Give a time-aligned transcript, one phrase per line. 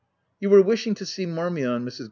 [0.39, 1.97] "You were wishing to see Marmion, Mrs.
[1.97, 1.99] VOL.